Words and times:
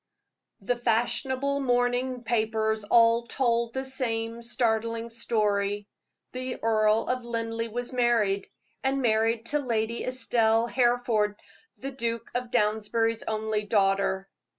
The 0.61 0.75
fashionable 0.77 1.59
morning 1.59 2.23
papers 2.23 2.85
all 2.85 3.27
told 3.27 3.75
the 3.75 3.85
same 3.85 4.41
startling 4.41 5.11
story 5.11 5.85
the 6.31 6.57
Earl 6.63 7.07
of 7.07 7.23
Linleigh 7.23 7.69
was 7.69 7.93
married, 7.93 8.47
and 8.83 9.03
married 9.03 9.45
to 9.53 9.59
Lady 9.59 10.03
Estelle 10.03 10.65
Hereford, 10.65 11.39
the 11.77 11.91
Duke 11.91 12.31
of 12.33 12.49
Downsbury's 12.49 13.21
only 13.27 13.61
daughter. 13.65 14.27